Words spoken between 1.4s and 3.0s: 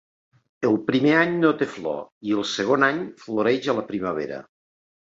no té flor, i el segon